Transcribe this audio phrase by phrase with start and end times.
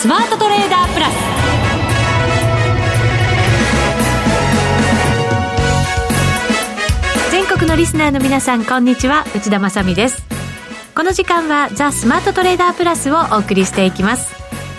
[0.00, 1.14] スマートトレーダープラス。
[7.30, 9.26] 全国のリスナーの皆さんこんにちは。
[9.36, 10.24] 内田まさです。
[10.94, 14.34] この時間はザ・スマートトレーダープラスをお送りしていきます。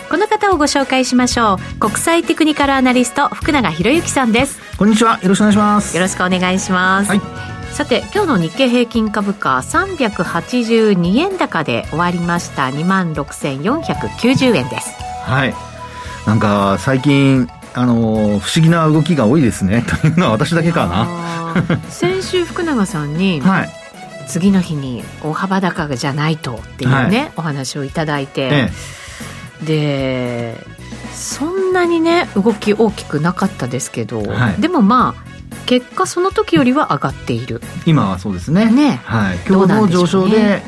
[0.10, 1.79] この方をご紹介しましょう。
[1.79, 4.60] 国際テクニカルアナリスト福永博之さんです。
[4.75, 5.19] こんにちは。
[5.21, 5.96] よろしくお願いします。
[5.96, 7.21] よろしくお願いします、はい、
[7.74, 12.69] さて今日の日経平均株価382円高で終わりました。
[12.69, 15.54] 2万6490円ですはい。
[16.25, 19.84] なんか最近あの不思議な動きが多いですね。
[20.02, 21.07] というのは私だけかな。
[21.89, 23.70] 先週福永さんに、はい、
[24.28, 28.71] 次の日に大幅高じゃないとっていうね、はい、お話をいただいて、え
[29.62, 29.65] え。
[29.65, 30.65] で
[31.14, 35.31] そんなにね動き大きくなかったですけど、はい、でもまあ
[35.66, 37.62] 結果その時よりは上がっている。
[37.86, 38.72] 今はそうですね。
[38.72, 40.62] ね、はい、今日の上昇で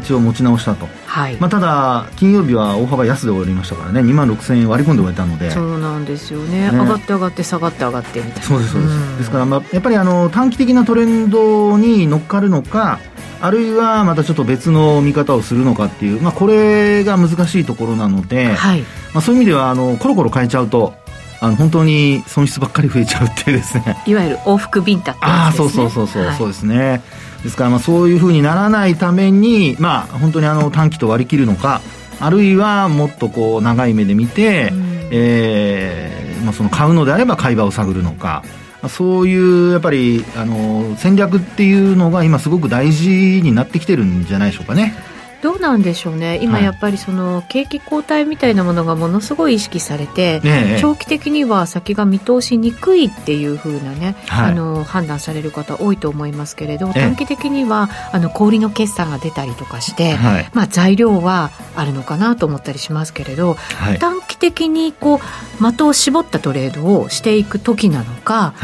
[0.00, 1.36] 一応持ち直したと、はい。
[1.36, 4.00] まあ、ただ金曜日は大幅安で終わりましたからね。
[4.00, 5.50] 2万6000円割り込んで終えたので。
[5.50, 8.42] そうなんですよね、ね、上がって上がって下がって上がってみたいな。
[8.42, 12.98] そうですそうです、うん、ですから、まあ、やっぱりあの短期的なトレンドに乗っかるのか
[13.42, 18.80] あるいはまたちょっと別の見方をするのかっていう、まあ、これが難しいところなので、はい。
[19.12, 20.94] まあ、そういう意味ではあのコロコロ変えちゃうと
[21.42, 23.96] あの本当に損失ばっかり増えちゃうっていうですね。
[24.06, 25.32] いわゆる往復ビンタってね。
[25.32, 27.02] ああそうそうそうそう、はい、そうですね。
[27.42, 31.80] ですからまあそういうふうにならないためにまあ本当にあの短期と割り切るのか
[32.20, 38.44] あるいはもっとこう長い目で見て、うん、えー、まあ、その買うのであれば買い場を探るのか
[38.88, 44.94] そういうやっぱりあの戦略っていうのが今すごく大事になってきてるんじゃないでしょうかね。
[45.42, 65.16] どうなんでしょうね、今やっぱりその景気後退みたいなものがものすごい意識されて、ね、長期的には先が見通しにくいっていうふうなね、はい、あの判断される方多いと思いますけれど、短期的にはあの小売の決算が出たりとかして、はい、まあ、材料はあるのかなと思ったりしますけれど、はい、短期的にこ
[65.60, 68.54] う的を絞ったトレードをしていく時なのか、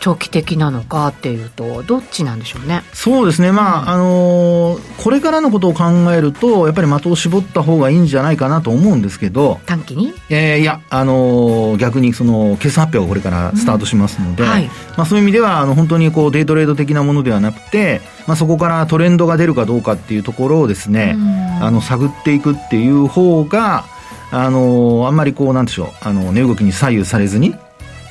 [0.00, 2.82] 長期的なのかっていうとどっちなんでしょうね。
[2.92, 3.52] そうですね。
[3.52, 9.60] まあ、あのー、これからのことを考えるとやっぱり的を絞った方がいいんじゃないかなと思うんですけど。
[9.66, 10.14] 短期に？
[10.30, 21.16] えー、いやあのー、逆にその決算発表がこれからスタートしますので、うんはい、まあ、そういう意味ではあの本当にこうデイトレード的なものではなくて、まあ、そこからトレンドが出るかどうかっていうところをですね、
[21.60, 23.84] あの探っていくっていう方が
[24.30, 25.88] あのあんまりこうなんでしょう。
[26.02, 27.54] あの値動きに左右されずに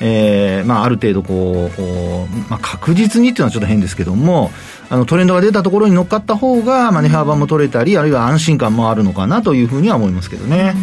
[0.00, 4.50] えーまあ、ある程度こう、まあ、確実にっていうのはちょっと変ですけども
[4.90, 10.74] あのトレンドが出たところに乗っかった方が、まあ、値幅も取れたりあるいは安心感もあるのかなというふうには思いますけどね。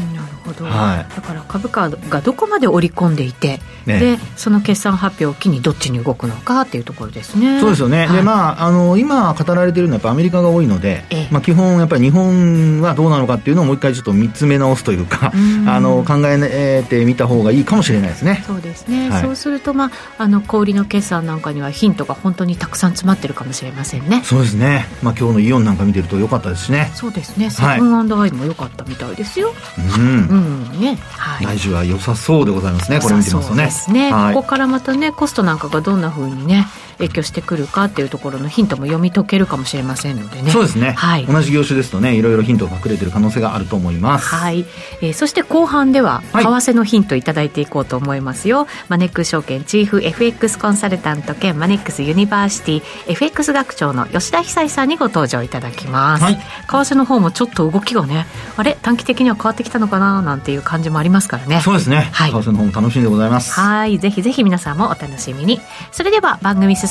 [0.53, 7.59] ほど、はい、だから株価がどこまで織り込んでいて、ね、でその決算発表を機にどっちに動くのかっていうところですね。
[7.59, 15.31] そうですよね、はい、でまああの今語られているのはやっぱアメリカが多いので、まあ、基本やっぱり日本はどうなのかっていうのをもう一回ちょっと見つめ直すというか
[15.67, 18.43] あの考えてみた方がいいかもしれないですね。
[18.45, 24.21] そうですね、はい、そうすると、まあ、あの小売の決算なんかにはヒントが本当にたくさん詰まってるかもしれませんね。
[24.23, 26.91] そうですね、まあ、今日のイオンなんか見てると良かったですしね。
[26.95, 27.49] そうですね。
[27.49, 29.53] セブンアイも良かったみたいですよ、
[29.97, 30.97] うん、うんね。
[31.17, 32.99] はい、来週は良さそうでございますね。
[32.99, 36.67] これ見てますとねね、はい、ここからまたねコストなんかがどんなふうにね
[37.03, 40.51] 影響してくるかっていうところのヒントも読み解けるかもしれませんのでね。
[40.51, 44.27] そうですね、はい、同じ業種ですとねいろいろヒントが隠れてる可能性があると思います。
[44.27, 44.65] はい、
[45.01, 58.25] えー、そして後半では為替のヒントいただいていこうと思いますよ、はい、マネックス証券チーフ FX コンサルタント兼マネックスユニバーシティ FX 学長の吉田恒さんにご登場いただきます、はい、為替の方もちょっと動きがね
[58.55, 58.77] あれ？
[58.81, 60.21] 短期的には変わってきたのかな？
[60.21, 61.61] なんていう感じもありますからね。
[61.61, 63.51] そうですね、はい、為替の方も楽しみでございます。
[63.51, 63.99] はい。
[63.99, 65.59] ぜひぜひ皆さんもお楽しみに。
[65.91, 66.75] それでは番組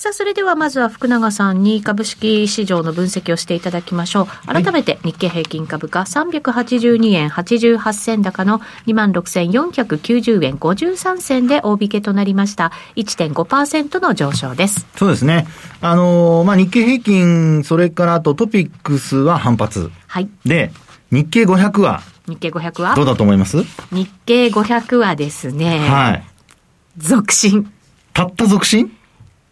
[0.00, 4.46] さあ、それではまずは福永さんに株式市場の分析をしていただきましょう。
[4.46, 12.72] 改めて日経平均株価382円88銭高の26,490円53銭で大引けとなりました。
[12.96, 14.86] 1.5%の上昇です。
[14.96, 15.46] そうですね。
[15.82, 19.90] あのー、まあ、日経平均、それからあとトピックスは反発。
[20.06, 20.30] はい。
[20.46, 20.72] で、
[21.10, 22.94] 日経500は日経500は？
[22.94, 23.58] どうだと思います？
[23.92, 25.78] 日経500はですね。
[25.78, 26.24] はい。
[26.96, 27.70] 続伸。
[28.14, 28.90] たった続伸？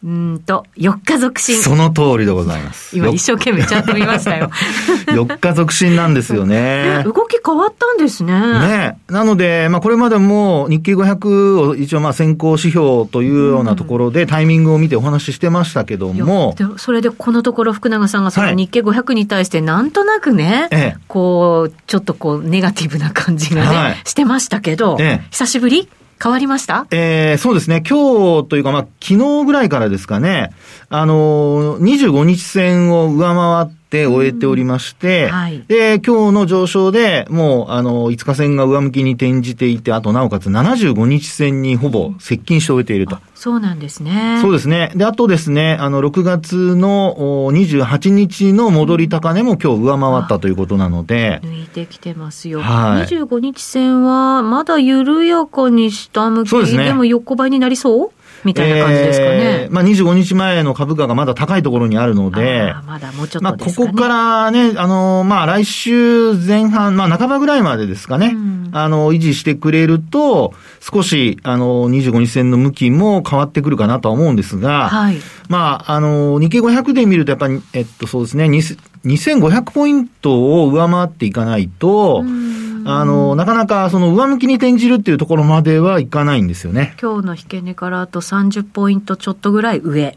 [0.04, 1.56] うんと、4日続伸。
[1.56, 2.96] その通りでございます。
[2.96, 4.48] 今一生懸命ちゃんと見ましたよ。
[5.08, 7.02] 4日続伸なんですよね。
[7.04, 8.32] 動き変わったんですね。
[8.32, 8.98] ね。
[9.08, 16.54] なので、まあこれまでも日経500を一応まあ先行指標というようなところでタイミングを見てお話ししてましたけども。
[16.76, 25.88] それでこのところ福永さんがその日経500に対してなんとなくね、はい、こう、ちょっとこうネガティブな感じがね、はい、してましたけど、ええ、久しぶり
[26.22, 26.86] 変わりました？
[26.90, 27.82] えー、そうですね。
[27.88, 30.50] 今日というか、まあ、昨日ぐらいからですかね、
[30.88, 43.18] あのー、25日線を上回って終えておりまして、はい、で、今日の上昇でもう、あの、5日線が上向きに転じていて、あとなおかつ75日線にほぼ接近して終えていると。
[43.34, 44.38] そうなんですね。
[44.42, 44.92] そうですね。
[44.94, 47.14] で、あとですね、あの、6月の
[47.52, 51.40] 28日の戻り高値も今日上回ったということなので。
[51.44, 52.60] 抜いてきてますよ。
[52.60, 53.06] はい。
[53.06, 58.10] 25日線は、まだ緩やかに下向きで、ね、でも横ばいになりそう？
[58.48, 59.30] みたいな感じですかね。
[59.64, 75.18] えー、まあ、25日前の株価がまだ高いところにあるので、まだもうちょっと、ね、まあ、ここからね、あの、まあ、来週前半、まあ、半ばぐらいまでですかね、うん、あの、維持してくれると、少し、あの、25日線の向きも変わってくるかなとは思うんですが、はい。
[75.48, 82.57] まあ、あの、日経500で見ると、やっぱり、えっと、そうですね、2500ポイントを上回っていかないと、うん
[82.90, 86.96] あの、なかなかその上向きに転じるっていうところまではいかないんですよね。
[86.98, 90.16] 今日の引け値からあと30ポイントちょっとぐらい上。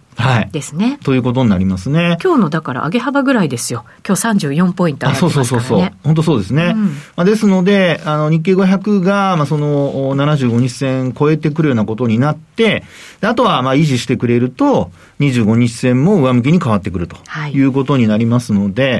[0.51, 0.97] ですね、はい。
[0.99, 2.17] ということになりますね。
[2.23, 3.85] 今日のだから上げ幅ぐらいですよ。
[4.05, 5.47] 今日34ポイント上がりますからね。
[5.47, 5.91] そうそうそうそう。
[6.03, 6.73] 本当そうですね。
[6.75, 12.83] うん、まあ、ですので、あの、日経500が、まあ、その75日線超えてくるようなことになって、
[13.21, 17.17] あとは、まあ、維持してくれると、25日線も上向きに変わってくると
[17.53, 18.91] いうことになりますので、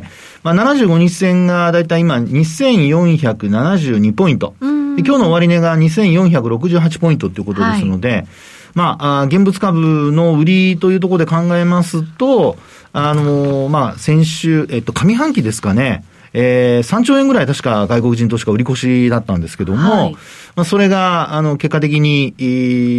[0.44, 4.54] はい、まあ、75日線がだいたい今2472ポイント。
[4.62, 8.28] 今日の終値が2468ポイントということですので、はい
[8.74, 12.58] まあ、現物株の売りというところで考えますと、
[12.94, 16.04] あのまあ、先週、えっと、上半期ですかね、
[16.34, 20.14] えー、3兆円ぐらい確か外国人投資家売り越しだったんですけども、はい、
[20.56, 22.28] まあ、それが、あの、結果的に、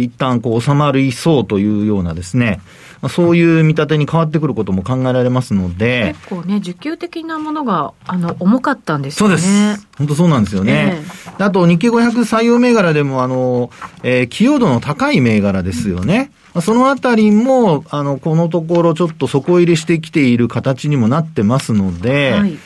[0.03, 2.61] 一旦こう収まりそうというようなですね、
[3.03, 6.15] まあ、そういう見立てに変わってくることも考えられますので。
[6.15, 9.37] 結構ね、需給的なものが、あの、重かったんですよね。
[9.37, 9.87] そうです。
[9.97, 11.03] 本当そうなんですよね。
[11.03, 13.71] えー、あと、日経500採用銘柄でも、あの、
[14.03, 16.31] えー、寄与度の高い銘柄ですよね。
[16.55, 22.57] うん、そのあたりも、あの、このところちょっと底入れしてきている形にもなってますので、はい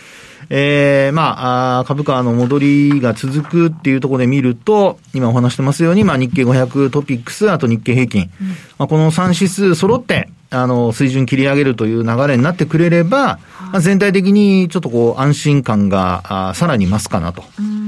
[0.50, 13.40] えー、まあ、株価の戻りが続くっていうところで見ると、今お話してますように、まあ、日経500トピックス、あと日経平均、うん、まあ、この3指数揃って、あの、水準切り上げるという流れになってくれれば、
[13.72, 17.44] まあ、全体的にちょっとこう、安心感が、あさらに増すかなと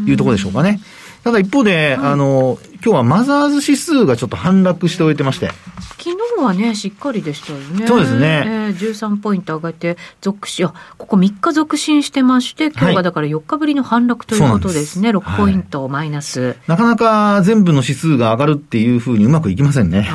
[0.05, 0.79] いうところでしょうかね。
[1.23, 5.51] ただ一方で、はい、あの、今日はマザーズ指数がちょっと反落しておいてまして。
[5.99, 7.85] 昨日はね、しっかりでしたよね。
[7.85, 8.43] そうですね。
[8.45, 15.11] えー、13ポイント上がって、続進、あ、ここ3日続伸してまして、今日がだから4日ぶりの反落ということですね。
[15.11, 20.09] はい、6ポイントマイナス、はい、なかなか全部の指数が上がるっていうふうにうまくいきませんね。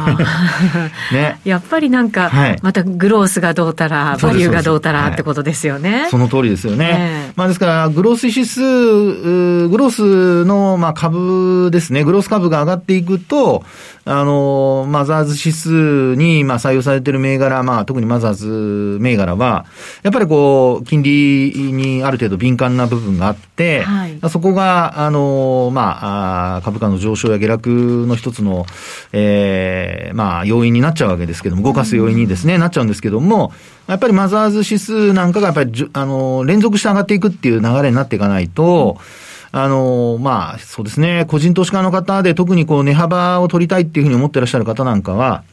[1.13, 1.39] ね。
[1.45, 2.33] やっぱりなんか、
[2.63, 6.09] またグロースがどうたら、バリューがどうたらってことですよね。
[6.11, 7.29] その通りですよね。
[7.29, 13.65] えー、まあですから、グロース指数、グロースのまあ株ですね、グロース株が上がっていくと、
[14.07, 19.65] あの、マザーズ指数に、まあ、採用されている銘柄、まあ、特にマザーズ銘柄は、
[20.03, 28.67] やっぱりこう、金利にある程度敏感な部分があって、はい、そこが、あの、まあ、株価の上昇や下落の一つの、
[29.13, 33.53] ええー、まあ、要因になっちゃうわけですけども、動かす要因にですね、なっちゃうんですけども、
[33.87, 39.24] やっぱりマザーズ指数なんかがやっぱり、あの、連続して上がっていくっていう流れになっていかないと、うん
[39.57, 45.45] あの、まあ、そうですね、個人投資家の方で特にこう値幅を取りたいっていうふうに思ってらっしゃる方なんかは、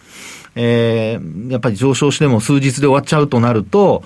[0.56, 4.04] えー、やっぱり上昇しても数日で終わっちゃうとなると、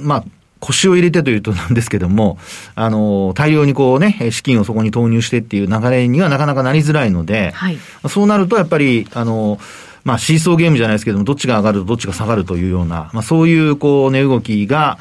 [0.00, 0.24] まあ、
[0.60, 2.38] 腰を入れてというとなんですけども、
[2.76, 7.78] あの、大量にこうね、資金をそこに投入してっていう流れにはなかなかなりづらいので、はい、
[8.08, 9.60] そうなるとやっぱり、あの、
[10.02, 14.96] まあ、シーソーゲームじゃないですけども、どっちが上がるとどっちが下がるというような、まあ、そういうこう、値動きが、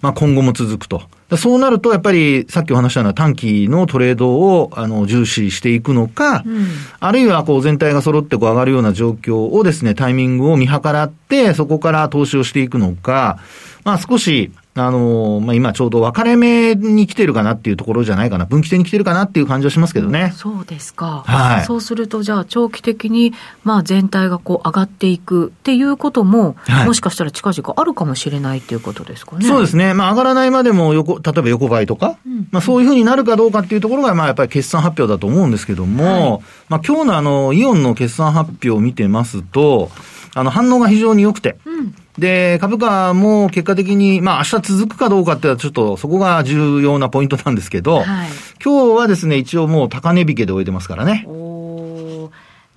[0.00, 1.02] まあ、今後も続くと。
[1.36, 6.66] そうなると、やっぱりさっきお話したような短期のトレードをあの重視していくのか、うん、
[7.00, 13.38] あるいはこう全体が揃ってこう上がるような状況をですね、タイミングを見計らって、そこから投資をしていくのか、
[13.84, 14.52] まあ少し、
[14.86, 20.32] あの、まあ、今ちょうど分かれ目に来てるかなっていうところじゃないかな、分岐点に来てるかなっていう感じはしますけどね。
[20.36, 21.24] そうですか。
[21.26, 21.64] はい。
[21.64, 23.32] そうすると、じゃあ長期的に、
[23.64, 29.46] まあ全体がこう上がっていくっていうことも、はい、もしかしたら近々あるかもしれないっていうことですかね。
[29.46, 29.94] そうですね。
[29.94, 39.90] まあ上がらないまでも横、例えば横ばいとか、うん、まあそういうふうになるかどうかっていうところが、まあやっぱり決算発表だと思うんですけども、はい、まあ今日のあの、イオンの決算発表を見てますと、
[40.38, 48.28] あの、反応が非常に良くて、うん、で、株価も結果的に、まあ明日続くかどうかってはちょっとそこが重要なポイントなんですけど、はい、
[48.62, 51.26] 今日はですね、一応もう高値引けで終えてますからね。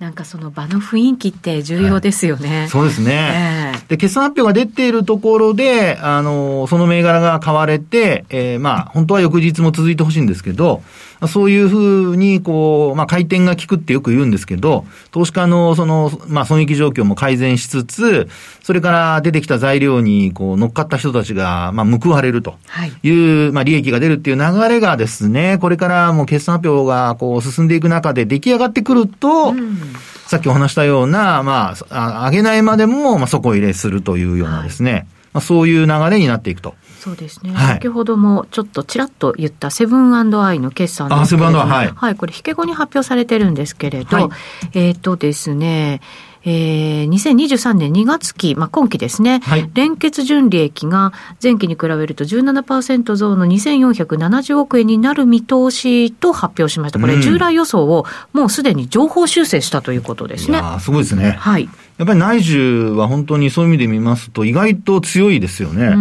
[0.02, 2.62] なんかその場の雰囲気って重要ですよね。
[2.62, 10.82] はい、そうですね、えー、で、決算発表が出ているところで、あの、その銘柄が買われて、えー、まあ、本当は翌日も続いてほしいんですけど、
[11.28, 18.28] そういうふうに、こう、まあ、回転が効くってよく言うんですけど、投資家の、その、まあ、損益状況も改善しつつ、
[18.62, 22.56] それから出てきた材料に、こう、乗っかった人たちが、まあ、報われると
[23.02, 23.10] い。
[23.10, 29.78] う、はい、まあ、利益が出るっていう流れがですね、これからもう決算発表が、こう、進んでいく中で出来上がってくると、うん。
[30.26, 35.06] さっきお話したような、まあ、上げないまでも、まあ、底入れするというようなですね、はい、ま
[35.38, 36.74] あ、そういう流れになっていくと。
[37.02, 40.22] そうですね、はい、先ほどもちょっとちらっと言ったセブンア
[40.54, 44.28] イの決算ですけれども、はい、はい、これ、引け後に発表されてるんですけれど、はい、
[44.74, 46.00] えっ、ー、とですね、
[46.44, 57.00] えー、2023年2月期、まあ、今期ですね、はい、連結純利益が前期に比べると17%増の2470億円になる見通しと発表しました。
[57.00, 60.62] これ、従来予想をもうすでに情報修正したということですね。
[60.78, 61.32] すごいですね。
[61.32, 61.68] はい。
[61.98, 65.94] やっぱり内需は本当にそういう意味で見ますと、意外と強いですよね。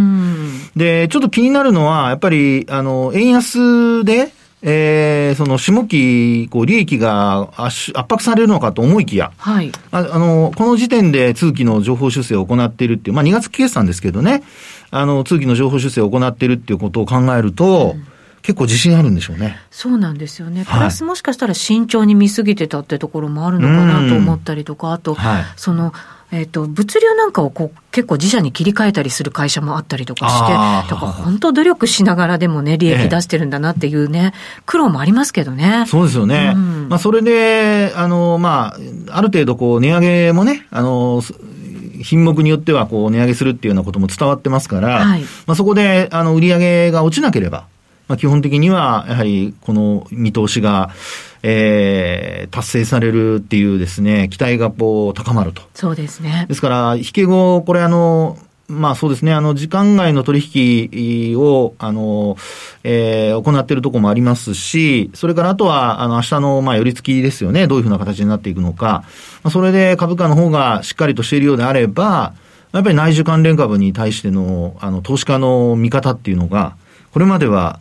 [0.75, 4.31] で、ちょっと気になるのは、やっぱり、あの、円安で、
[4.63, 9.71] えー、その下期、こう、利益が圧迫されるのかと思いきや、はい。
[9.91, 14.43] ああの、この時点で通期の情報修正を行っているっていう、まあ2月期決算ですけどね、
[14.91, 18.11] あの、通期の情報修正を行っているっていうことを考えると、うん
[18.41, 19.57] 結構自信あるんでしょうね。
[19.69, 20.65] そうなんですよね。
[20.65, 25.93] プラスもしかしたら慎重に見すぎてたってところもあるのかなと思ったりとか、あと、はい、その、
[26.31, 35.86] えっ、ー、と、物流なんかをこう結構自社に切り替えたりする会社もあったりとかして、だから本当努力しながらでもね、利益出してるんだなっていうね、ええ、苦労もありますけどね。
[35.88, 36.53] そうですよね。
[36.55, 38.75] うん、まあ、それで、あの、ま
[39.10, 41.21] あ、ある程度こう、値上げもね、あの、
[42.03, 47.67] 品目によってはこう値上げするっていうようなことも伝わってますから、はい、まあそこであの売り上げが落ちなければ、
[48.12, 50.89] まあ基本的にはやはりこの見通しが、
[51.44, 55.62] えー、達成されるっていうですね、期待がこう高まると。
[55.74, 56.46] そうですね。
[56.50, 58.38] ですから、引け後、これあの、
[58.68, 62.36] まあそうですね、あの、時間外の取引を、あの、
[62.84, 69.06] えー、行っているところもありますし、それからあとは、あの、明日の、まあ、寄り付きですよね、どういうふうな形になっていくのか。
[69.41, 72.34] まあ、それで株価の方がしっかりとしているようであれば、
[72.74, 76.75] やっぱり内需関連株に対しての、あの、投資家の見方っていうのが、
[77.13, 77.80] これまでは、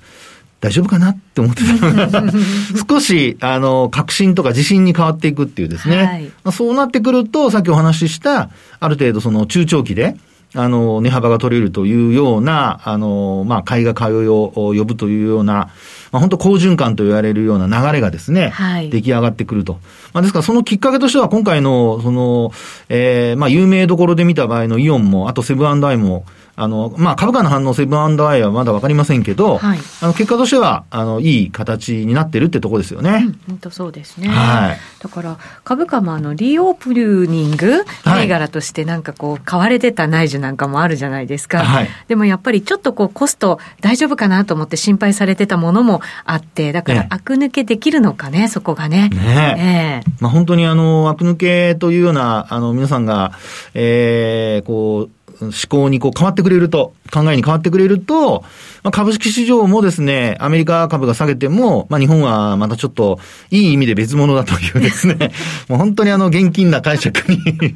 [0.61, 2.33] 大丈夫かなって思ってたのが
[2.89, 5.97] 少し、あの、確信とか自信に変わっていくっていうですね。
[5.97, 10.17] はい、まあ、そうなってくると、さっきお話しした、ある程度その中長期で、
[10.55, 15.69] あの、値幅が取れるというような、あの、まあ、買いが買いを呼ぶというような、
[16.13, 19.79] まあ、本当好循環と言われるような流れがですね、はい、出来上がってくると。
[20.13, 22.53] まあ、ですからそのきっかけとしては今回の、その、
[22.89, 26.25] ええー、まあ、有名どころで見た場合のイオンも、あとセブンアイも、
[26.57, 33.21] あの、まあ、株価の反応、セブンアイはまだわかりませんけど、はい、あの、結果としては、あの、いい形になってるってとこですよね。
[33.47, 34.29] 本、う、当、ん、そうですね。
[34.29, 34.79] はい。
[35.03, 41.65] だから、株価もあの、リオプルーニング銘柄としてなんかこう、買われてた内需なんかもあるじゃないですか。
[41.65, 41.89] はい。
[42.09, 49.09] でもやっぱりちょっとこう、コスト大丈夫かなと思って心配されてたものもあって、だから、悪抜けできるのかね、そこがね。
[49.11, 50.11] ねえ。
[50.21, 53.33] まあ、本当にあの、悪抜けというような、あの、皆さんが、
[53.75, 58.45] ええー、こう、思考にこう変わってくれると、考えに変わってくれると、
[58.83, 63.19] まあ、株式市場もですね、アメリカ株が下げても、まあ、日本はまたちょっと
[63.51, 65.33] いい意味で別物だというですね、
[65.69, 67.39] もう本当にあの現金な解釈に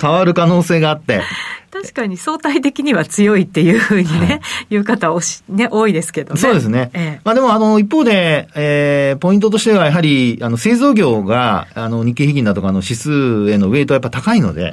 [0.00, 1.22] 変わる可能性があって、
[1.70, 6.40] 確かに相対的には強いっていうふうにね、はい、言う方おし、ね、多いですけどね。
[6.40, 6.90] そうですね。
[6.94, 14.72] ええ、まあでも、あの、一方で、えー、ポイントとしてはやはり、あの、製造業が、あの、日経平均だとかの指数へのウェイトはやっぱ高いので、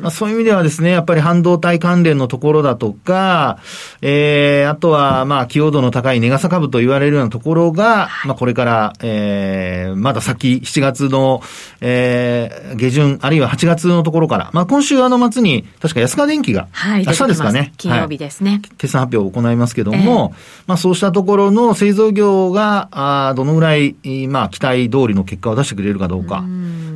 [0.00, 3.58] まあ、そういう意味ではですね、やっぱり半導体関連のところだとか、
[4.02, 11.42] えー、あとは、まあ、寄与度の高いネガサ株と言われるようなところが、はい、まあ、これから、えー、まだ先、7月の、
[11.80, 17.72] えー、下旬、あるいは8月のところから、まあ、今週あの末に、確か安川電機が、はい、明日ですかね。
[17.76, 18.60] 金曜日ですね、はい。
[18.60, 23.96] 決算発表を行いますけども、えー、まあ、そうしたところの製造業が、あどのぐらい、
[24.28, 26.38] まあ、期待通りの結果を出してくれるかどうか。
[26.38, 26.42] う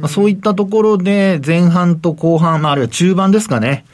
[0.04, 3.84] まあ、そういったところで、前半と後半、まあ、あるいは中盤ですかね。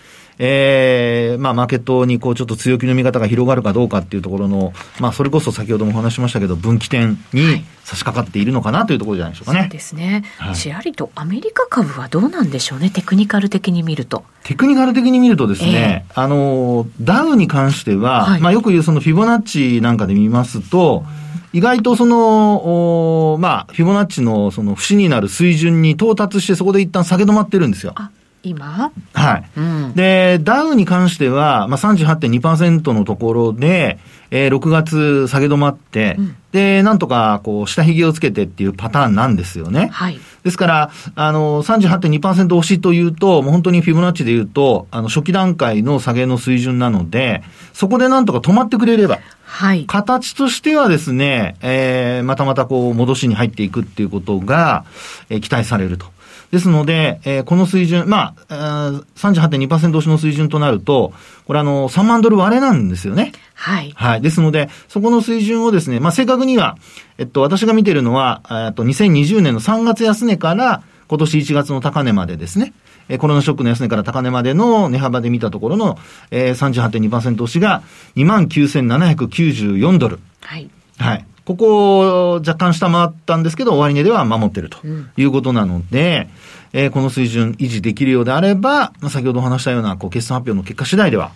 [0.43, 9.61] ええー、まあ、マーケットにこう、ちょっと強気の見方が広がるかどうかっていうところの、まあ、それこそ先ほどもお話しましたけど、分岐点に差し掛かっているのかなというところじゃないでしょうかね。
[9.63, 10.25] そうですね。
[10.39, 14.25] はい、ちらりとアメリカ株はどうなんでしょうね、テクニカル的に見ると。
[14.45, 27.93] テクニカル的に見るとですね、えー、あの、ダウに関しては、はい、まあ、よく言うそのフィボナッチなんかで見ますと、うん意外とその、まあ、フィボナッチのその節になる水準に到達して、そこで一旦下げ止まってるんですよ。
[27.97, 28.11] あ、
[28.43, 28.93] 今？
[29.15, 33.99] はい、うん、で、ダウに関しては、まあ、38.2%のところで、
[34.31, 39.89] えー、6月下げ止まって、うん、で、なんとか、こう、下髭をつけてっていうパターンなんですよね。
[39.93, 40.21] はい。
[40.45, 47.43] ですから、あの、38.2%押しというと、もう本当にフィボナッチで言うと、あの、初期段階の下げの水準なので、
[47.73, 49.85] そこでなんとか止まってくれれば、はい。
[49.87, 54.85] 形としてはですね、えー、またまたこう、戻しに入っていくっていうことが、
[55.29, 56.07] えー、期待されると。
[56.51, 61.13] ですので、えー、この水準、まあ、38.2%押しの水準となると、
[61.47, 63.33] これあの、3万ドル割れなんですよね。
[63.55, 63.93] はい。
[63.95, 64.21] はい。
[64.21, 66.77] ですので、そこの水準をですね、まあ、正確には、
[67.19, 72.73] えっと、私が見てるのは、えっと、2020年の3月安値から、今年1月の高値までですね。
[73.09, 75.99] えコロナショックの安値から高値までの値幅で見たところの、
[76.31, 77.83] えー、38.2%押しが
[78.15, 80.21] 29,794ドル。
[80.41, 80.71] はい。
[80.99, 81.27] はい。
[81.51, 84.79] ここを若干下回ったんですけど、終値では守ってると
[85.17, 86.29] いうことなので、
[86.73, 91.33] うん、えー、この水準維持できるようであれば、まあ、先ほどお話したような、こう、決算発表の結果次第では、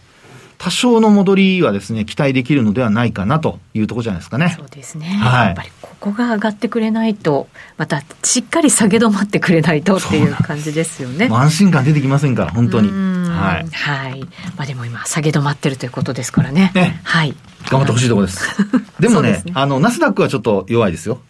[0.58, 4.54] 多少の戻りはですね、期待できるのではないかなというところじゃないですかね。
[4.56, 5.06] そうですね。
[5.06, 5.46] はい。
[5.46, 11.28] やっぱりここが上がってくれないと、またしっかり下げ止まってくれないとっていう感じですよね。
[11.28, 13.23] 安心感出てきませんから、本当に。
[13.34, 13.68] はい。
[13.70, 14.20] はい。
[14.56, 16.72] まあでも今、下げ止まってるということですからね。
[16.74, 17.34] ねはい。
[17.68, 18.56] 頑張ってほしいところです。
[19.00, 21.20] でもねね、あの、ナスダックはちょっと弱いですよ。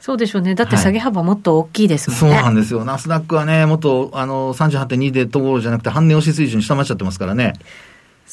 [0.00, 0.56] そうでしょうね。
[0.56, 2.26] だって下げ幅もっと大きいですもんね。
[2.30, 2.84] はい、そうなんですよ。
[2.84, 7.52] ナスダックはね、もっと、あの、38.2でところじゃなくて、半値押し水準下回っちゃってますからね。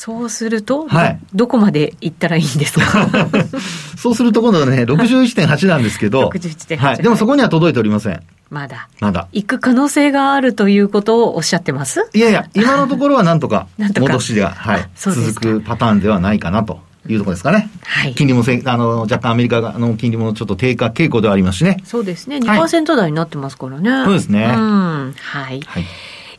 [0.01, 3.05] そうすると、はい、どこまで行ったらいいんですか？
[3.99, 6.97] そうすると今度はね、 61.8なんですけど、61.8、はい。
[6.99, 8.21] でもそこには届いておりません。
[8.49, 8.87] まだ。
[9.01, 9.27] まだ。
[9.33, 12.09] 行く可能性があるということをおっしゃってます？
[12.13, 16.79] いやいや、今のところはなんとか、 戻しが、はい、続くパターンではないかなと。
[17.07, 17.69] いうところですかね。
[17.85, 18.13] はい。
[18.13, 21.77] 金利もせ、あの、若干アメリカの金利もちょっと低下傾向ではありますしね。
[21.85, 22.37] そうですね。
[22.37, 23.89] 2%台になってますからね。
[24.05, 24.53] そうですね。
[24.55, 25.15] うん。
[25.17, 25.61] はい。
[25.65, 25.85] はい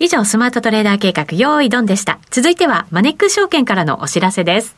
[0.03, 2.21] 以上、スマートトレーダー計画、用意ドンでした。
[2.31, 4.75] 続いては、マネック証券からのお知らせです。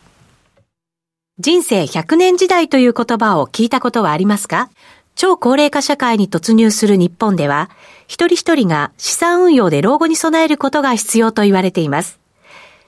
[1.38, 4.68] 人生100年時代という言葉を聞いたことはありますか？
[5.14, 7.70] 超高齢化社会に突入する日本では、
[8.08, 12.18] 一人一人が資産運用で老後に備えることが必要と言われています。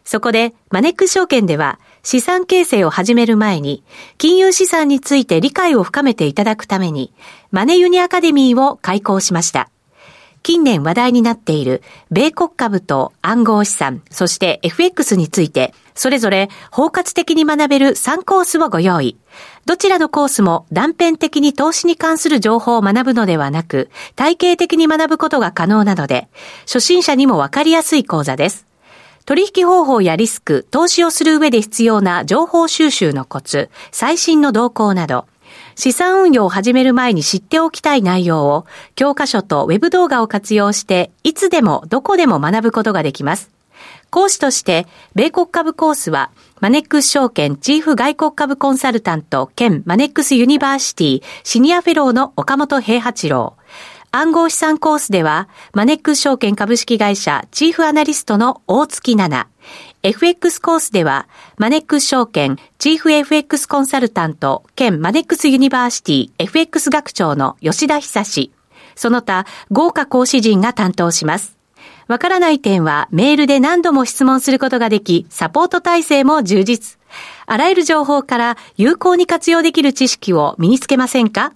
[0.05, 3.85] そこで、マネック証券では、資産形成を始める前に、
[4.19, 7.13] 金融資産について理解を深めていただくために、
[7.53, 9.71] マネユニアカデミーを開講しました。
[10.45, 19.17] 近年話題になっている米国株と暗号資産、そして FX について、それぞれ包括的に学べる3コースをご用意。
[19.65, 26.29] どちらのコースも断片的に投資に関する情報を学ぶのではなく、体系的に学ぶことが可能なので、
[26.67, 28.67] 初心者にもわかりやすい講座です。
[29.25, 35.25] 取引方法やリスク、投資をする上で必要な情報収集のコツ、最新の動向など、
[35.77, 43.51] 資産運用を始める前に知っておきたい内容を教科書とウェブ動画を活用していつでもどこでも学ぶことができます。
[44.11, 53.57] 講師として、米国株コースは、マネックス証券チーフ外国株コンサルタント兼マネックスユニバーシティシニアフェローの岡元兵八郎。
[54.17, 59.51] 暗号資産コースでは、マネックス証券株式会社チーフアナリストの大槻奈那。
[60.05, 61.27] FX コースでは、
[61.59, 68.53] マネックス証券チーフ FX コンサルタント兼マネックスユニバーシティ FX 学長の吉田恒。
[68.95, 71.57] その他、豪華講師陣が担当します。
[72.07, 77.01] わからない点はメールで何度も質問することができ、サポート体制も充実。
[77.47, 81.53] あらゆる情報から有効に活用できる知識を身につけませんか？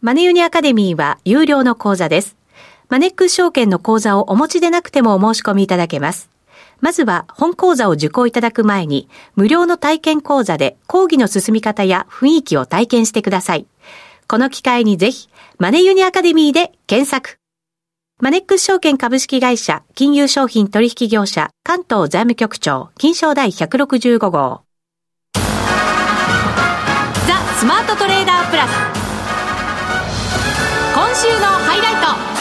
[0.00, 2.36] マネユニアカデミーは有料の講座です。
[2.88, 6.30] マネックス証券の講座をお持ちでなくてもお申し込みいただけます。
[6.80, 13.66] まずは本講座を受講いただく前に、無料の体験講座で講義の進み方や雰囲気を体験してください。
[14.28, 17.38] この機会にぜひ、マネユニアカデミーで検索。
[18.20, 24.62] マネックス証券株式会社、金融商品取引業者、関東財務局長、金賞第165号。
[25.34, 25.40] ザ・
[27.58, 29.07] スマートトレーダープラス。
[30.98, 32.37] 今週のハイライト。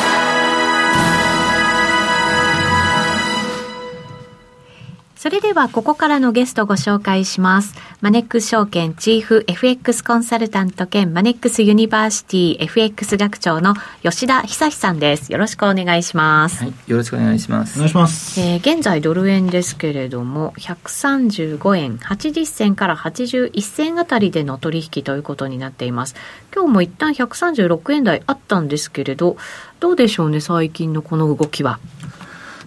[5.27, 7.75] それではここからのゲストご紹介します。
[7.99, 15.29] マネックス証券チーフ FX コンサルタント兼マネックスユニバーシティ FX 学長の吉田恒さんです。
[15.29, 16.63] よろしくお願いします。
[16.63, 17.75] はい、よろしくお願いします。
[17.75, 18.39] お願いします。
[18.39, 26.15] えー、現在ドル円ですけれども、135円80銭から81銭あたりでの取引ということになっています。
[26.55, 29.35] 今日も一旦136円台あったんですけれど、
[29.81, 31.79] どうでしょうね、最近のこの動きは。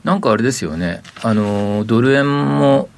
[0.04, 2.88] なんかあれですよね、あのドル円も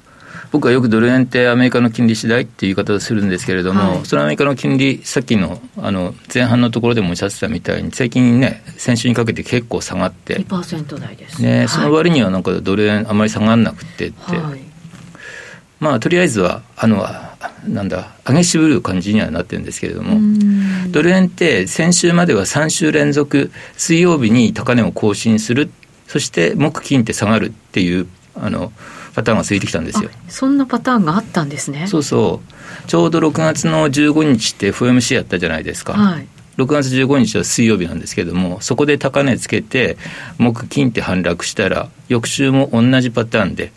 [0.53, 11.41] 僕はよくドル円ってアメリカの金利次第っていう言い方をするんですけれども、はい、そのアメリカの金利、さっきのあの前半のところでもおっしゃってたみたいに、最近ね、先週にかけて結構下がって、2%台です。
[11.41, 14.59] ね、はい、その割にはなんかドル円、あまり下がらなくてって、はい、
[15.79, 17.03] まあ、とりあえずは、あの
[17.67, 20.19] なんだ、上げ渋る感じにはなってるんですけれども、
[20.91, 25.71] ドル円って先週までは3週連続、水曜日に高値を更新する、
[26.13, 28.71] そして木金って下がるっていう、あの
[29.15, 30.11] パターンが続いてきたんですよ。
[30.29, 31.87] そんなパターンがあったんですね。
[31.87, 32.87] そうそう。
[32.87, 35.93] ちょうど6月の15日って FOMC やったじゃないですか。
[35.93, 36.27] はい。
[36.57, 39.97] 6月15日は水曜日なんですけれども、そこで高値つけて、
[40.37, 43.71] 木金って反落したら、翌週も同じパターンで、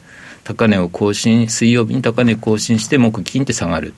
[0.44, 3.94] 高値を更新、水曜日に高値更新して、木金って下がる。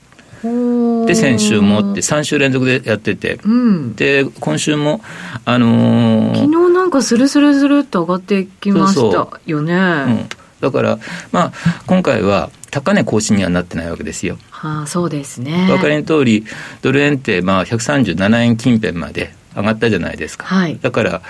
[1.05, 5.01] で先週もって3週連続でやってて、うん、で今週も、
[5.45, 9.73] あのー、昨日なんかスルスルスルっと上がってきましたよね。
[9.73, 10.99] そうんだから、
[11.31, 14.37] まあ、今回は高値更新にはなってないわけですよ。
[14.51, 15.67] はあ、そうですね。
[15.69, 16.45] お分かりの通り、
[16.81, 20.45] ドル円ってまあ137円近辺まで上がったじゃないですか。
[20.45, 21.21] はい、だから、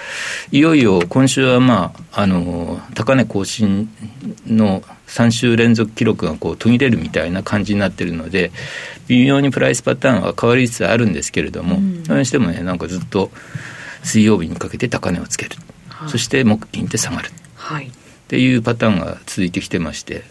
[0.51, 3.89] いよいよ今週はまあ、あの、高値更新
[4.47, 8.51] の3週連続記録がこう途切れるみたいな感じになってるので、
[9.07, 13.31] 微妙にプライスパターンは変わりつつあるんですけれども、うん、それにしてもね、なんかずっと
[14.03, 15.55] 水曜日にかけて高値をつける。
[15.89, 17.29] はい、そして木金って下がる。
[17.55, 17.87] はい。
[17.87, 17.91] っ
[18.29, 20.23] ていうパターンが続いてきてまして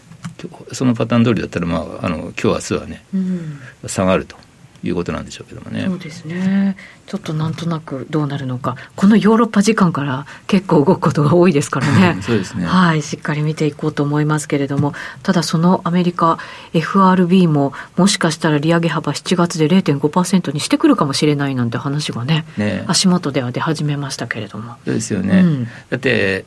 [0.71, 4.37] そのパターン通りだったら、まあ、あの今日明日はね、うん、下がると
[4.83, 5.85] いうことなんでしょうけどもね。
[5.85, 6.77] そうですね。
[7.05, 12.21] ちょっとなんとなくどうなるのか、このヨーロッパ時間から結構動くことが多いですからね。
[12.21, 12.65] そうですね。
[12.65, 16.37] はい、しっかり見ていこうと思いますけれども、ただそのアメリカ
[16.73, 24.75] FRB ももしかしたら利上げ幅7月で0.5%にしてくるかもしれないなんて話がね、ね足元では出始めましたけれども。
[24.85, 25.39] そうですよね。
[25.39, 26.45] うん、だって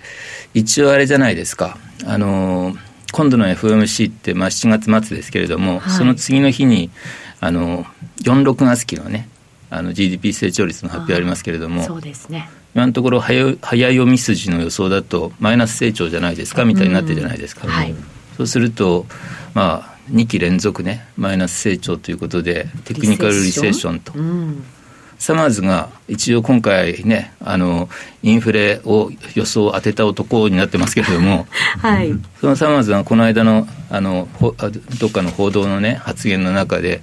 [0.55, 1.77] 一応あれじゃないですか。
[2.07, 2.77] あの
[3.13, 6.91] 今度の FOMC って、まあ、7月末ですけれども、はい、その次の日に
[7.43, 7.85] あの
[8.23, 9.29] 46月期のね
[9.69, 12.49] あの GDP 成長率の発表ありますけれどもそうですね。
[12.73, 17.95] 今のところ早早読み筋の予想だとマイナス成長じゃないですかみたいになってるじゃないですか、はい、
[18.37, 19.07] そうすると
[19.55, 24.13] まあ2期連続ねマイナス成長ということでテクニカルリセッションと。
[25.23, 27.89] サマーズが一応今回ね、あの、
[28.25, 31.47] インフレを予想当てた男になってますけれども、
[31.79, 32.13] はい。
[32.41, 34.27] そのサマーズはこの間の、あの、
[34.99, 37.03] どっかの報道のね、発言の中で、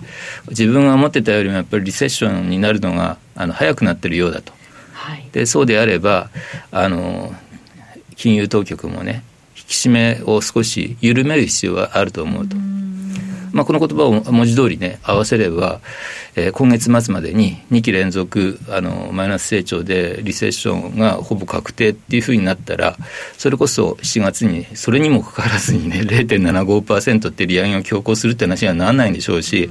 [0.50, 4.52] 自分が思ってたよりもやっぱりリセッションになるのが、あの、早くなってるようだと。
[4.92, 5.26] はい。
[5.32, 6.30] で、そうであれば、
[6.74, 7.34] あの、
[8.18, 9.24] 金融当局もね、
[9.56, 12.58] 引き締めを少し緩める必要があると思うと。
[12.58, 12.60] う
[13.52, 15.82] まあ、この言葉を文字通りね合わせれば、
[16.36, 22.98] えー、今月末までに2期連続あのマイナス成長でリセッションがほぼ確定っていうふうになったら
[23.38, 29.70] それこそ7月にそれにもかかわらずにね0.75%って利上げを強行するって話にはならないんでしょうし。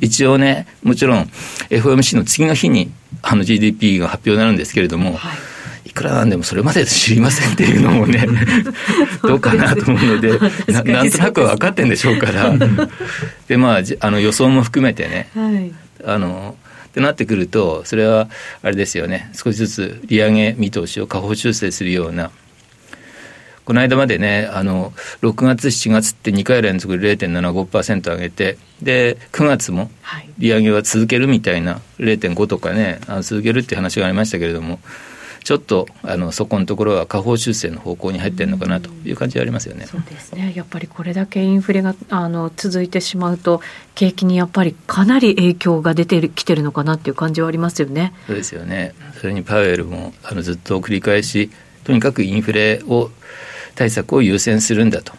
[0.00, 1.22] 一応ね、もちろん
[1.70, 2.92] FOMC の次の日に
[3.22, 5.53] あの GDP が発表になるんですけれども、はい
[5.94, 8.26] くらなんでもそれまで知りませんっていうのもね
[9.22, 10.38] どうかなと思うので
[10.72, 12.52] ななんとなく分かってんでしょうから。
[13.48, 15.72] でまああの予想も含めてね、はい、
[16.04, 16.56] あの
[16.88, 18.28] ってなってくるとそれは
[18.62, 19.30] あれですよね。
[19.32, 22.30] 少しずつ利上げ見通しを下方修正するような。
[23.64, 29.90] この間までね、あの、6月、7月って2回連続で0.75%上げて、で、9月も
[30.36, 34.80] 利上げは続けるみたいな、0.5とかね、あの続けるって話がありましたけれども、
[35.44, 39.84] ちょっとあのそこのところは下方修正の方向に入ってるのかなという感じはありますよね。
[39.84, 40.54] そうですね。
[40.56, 43.60] やっぱりこれだけインフレがあの続いてしまうと
[43.94, 48.14] 景気にやっぱりかなり影響が出てきてるのかなっていう感じはありますよね。
[48.26, 48.94] そうですよね。
[49.20, 51.50] それにパウエルもあのずっと繰り返し
[51.84, 53.10] とにかくインフレを
[53.74, 55.12] 対策を優先するんだと。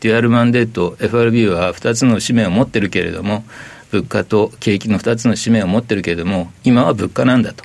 [0.00, 3.44] デュアルマンデート FRB は2つの使命を持ってるけれども
[3.90, 7.64] 物価と景気の2つの使命を持ってるけれども今は物価なんだと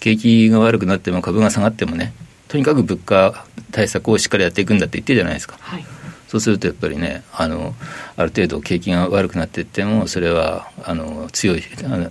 [0.00, 2.12] 景気が悪くなっても株が下がってもね、
[2.48, 5.56] とにかく物価対策をしっかりやっていくんだって言ってるじゃないですか。
[5.60, 5.84] はい、
[6.26, 7.74] そうするとやっぱりね、あの
[8.16, 12.10] ある程度景気が悪くなっていっても、それはあの強いあの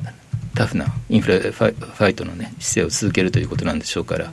[0.55, 4.31] タフなインフレファファイトの、ね、姿勢を続けるということなんでしょうから、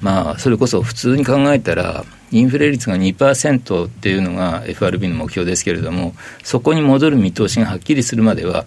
[0.00, 8.66] まあ、それこそ普通に考えたら、インフレ率が2%っていうのが FRB の目標ですけれども、そこに戻る見通しがはっきりするまでは、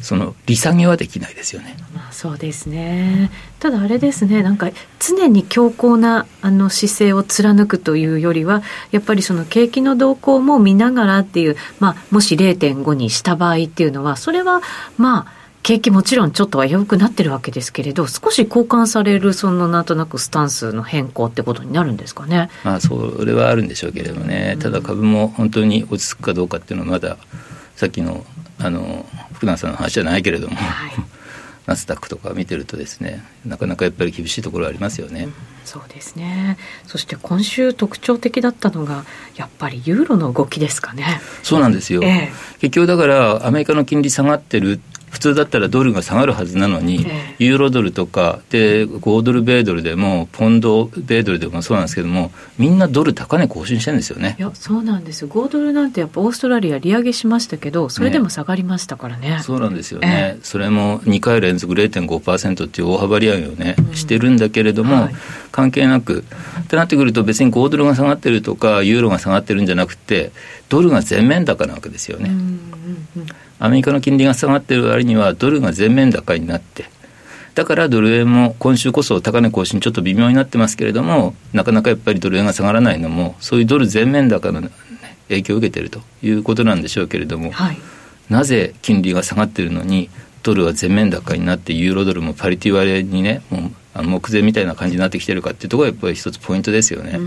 [0.00, 1.76] その利下げはできないですよね。
[1.94, 3.30] まあ、そうですね。
[3.60, 14.60] ただあれですね、なんか常に強硬なあの姿勢を貫くというよりは、やっぱりその景気の動向も見ながらっていう、まあ、もし0.5にした場合っていうのは、それは
[14.98, 22.50] まあ、景気もちろんちょっとは良くなってるわけですけれど少し交換されるそのなんとなくスタンスの変更ってことになるんですかね。
[22.62, 27.16] まあそれはあるんでしょうけれどもね、ただ株も本当に落ち着くかどうかっていうのはまだ
[27.74, 28.24] さっきの
[28.60, 30.92] あの福永さんの話じゃないけれども、はい、
[31.66, 35.32] ナスダックとか見てるとですねなかなかやっぱり厳しいところありますよね、うん、
[35.64, 36.58] そうですね。
[36.86, 41.20] そして今週特徴的だったのがやっぱりユーロの動きですかね。
[41.42, 47.06] そうなんですよ、ええ、結局だからアメリカの金利下がってる普通だったらドルが下がるはずなのに、
[47.38, 54.36] ユーロドルとかで5ドル米ドルでもポンド米ドルでもそうなんですけどもみんなドル高値更新してるんですよね。
[54.38, 55.28] いやそうなんですよ。
[55.28, 65.14] 5ドルなんてやっぱオーストラリア利上げしましたけどそれでも下がりましたからね、ね、そうなんですよね、えー、それも2回連続0.5%っていう大幅利上げをね、うん、してるんだけれども、はい、
[65.56, 66.22] 関係なく
[66.60, 70.30] ってなってくると別に5ドルが下がってるとかユーロが下がってるんじゃなくて
[70.68, 73.26] ドルが全面高なわけですよね、うんうんうん。
[73.58, 76.84] アメリカの金利が下がっている割にはドルが全面高になって
[77.54, 84.60] だからドル円も今週こそ高値更新ちょっと微妙になってますけれどもなかなかやっぱりドル円が下がらないのもそういうドル全面高の
[85.28, 87.78] 影響を受けているということなんでしょうけれども、はい、
[88.28, 90.10] なぜ金利が下がっているのに
[90.42, 97.18] ドルは全面高になってユーロドルもパリティ割れにねもうあの目前みたいな感じになってきてるかっていうところがやっぱり一つポイントですよね。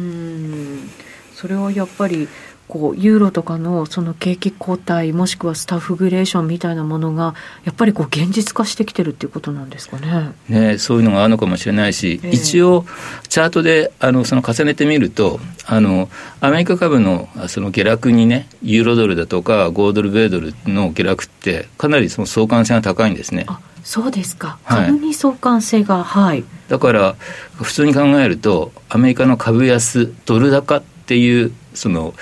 [1.33, 2.27] それはやっぱり
[2.67, 7.33] こうユーロとかのその景気後退もしくはスタッフグレーションみたいなものが
[7.65, 10.33] やっぱりこう現実化してきてるっていうことなんですかね。
[10.47, 12.85] ねそういうのがあるのかもしれないし、えー、一応
[13.27, 16.09] チャートであのその重ねてみるとあの
[16.41, 23.47] アメリカ株のその下落にねユーロドルだとか5ドル米ドルの下落ってかなりその相関性が高いんですね。
[23.83, 27.15] そうですか、株に相関性が、はい、だから
[27.55, 32.13] 普通に考えるとアメリカの株安ドル高っていうその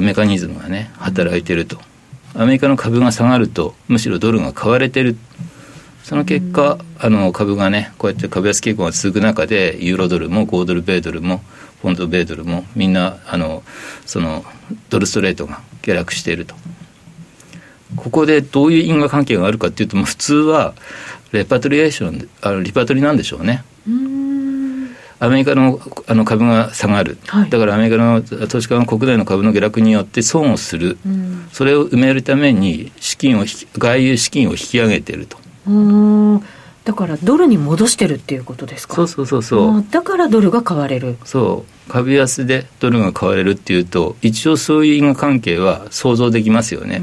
[0.00, 1.78] メカニズムがね働いてると。
[2.34, 5.16] アメリカの株が下がるとむしろドルが買われてる。
[6.04, 11.42] その結果、あの株がねこうやって株安傾向が続く中でユーロドルも5ドル米ドルも
[11.82, 13.62] ポンド米ドルもみんなあの
[14.06, 14.44] その
[14.88, 16.54] ドルストレートが下落していると。
[17.96, 20.74] ここでどういう因果関係があるかっていうと普通は
[21.32, 23.64] レパトリエーションあのリパトリなんでしょうね。
[23.86, 24.90] うん。
[25.18, 33.44] アメリカのあの株が下がる、はい、だからアメリカの投資家が国内の株の下落によって損をする、うん、それを埋めるために資金を
[33.76, 35.36] 外遊資金を引き上げていると。
[36.84, 38.94] だからドルに戻してるっていうことですか？
[38.94, 39.84] そうそうそうそう。
[39.90, 41.18] だからドルが買われる。
[41.24, 41.92] そう。
[41.92, 47.00] 株安でドルが買われるっていうと一応そういう因果関係は想像できますよね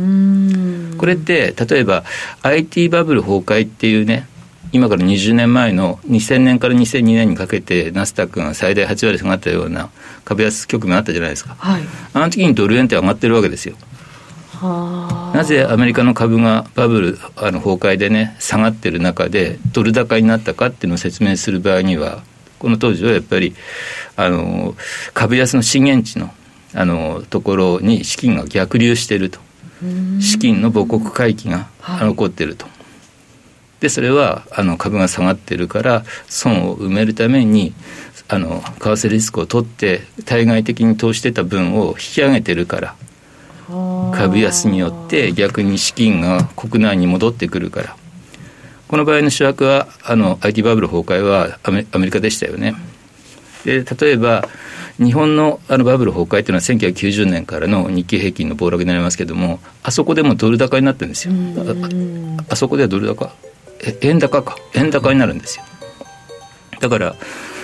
[0.97, 2.03] これって例えば
[2.43, 4.27] IT バブル崩壊っていうね
[4.71, 9.89] 今から20年前の2000年から2002年にかけてナスダックが最大8割下がったような
[10.25, 11.83] 株安局面あったじゃないですか、はい、
[12.13, 13.75] あの時にドル円って上がってるわけですよ。
[14.61, 22.23] なぜアメリカの株がバブルあの崩壊でね下がってる中でドル高になったかっていうのを説明する場合には
[22.57, 23.55] この当時はやっぱり
[24.15, 24.75] あの
[25.13, 26.31] 株安の震源地の
[26.73, 29.39] あのところに資金が逆流していると
[30.21, 31.67] 資金の母国回帰が
[31.99, 32.65] 起こっていると。
[33.79, 37.73] でそれはあの株が下がってるから損を埋めるために
[38.27, 42.95] あの為替リスクを取って対外的に投資してた分を引き上げてるから
[44.13, 47.95] 株安によって逆に資金が国内に戻ってくるから。
[48.87, 52.73] この場合の主役はあの IT バブル崩壊はアメリカでしたよね
[53.67, 54.47] で例えば
[54.97, 61.33] 日本のあのバブル崩壊というのは1990年からの日経平均の暴落になりますけれどもあそこでもドル高になってるんですよ。
[62.47, 63.29] あそこではドル高？
[64.01, 64.55] 円高か。
[64.73, 65.65] 円高になるんですよ。
[66.79, 67.15] だから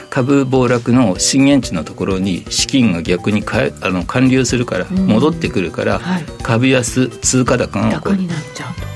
[0.09, 8.17] 株暴落の震源地のところに資金が逆にかあの還流するから戻ってくるから、はい、株安通貨高が起こる。
[8.17, 8.81] になっちゃうと。
[8.81, 8.92] ま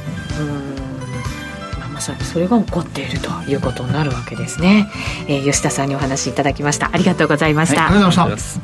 [2.08, 4.90] さにそれが起こっているということになるわけですね、
[5.28, 6.90] えー、吉田さんにお話しいただきました。
[6.92, 8.60] ありがとうございました、はい、ありがとうございます。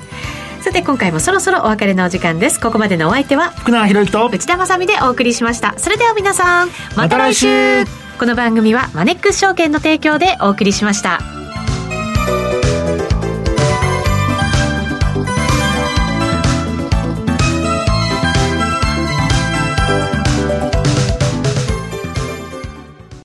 [0.62, 2.60] さて今回もそろそろお別れのお時間です。
[2.60, 5.77] ここまでのお相手は福永博之と内田まさでお送りしました。
[5.77, 7.84] それでは皆さんまた来週。
[8.17, 11.42] この番組はマネックス証券の提供でお送りしました。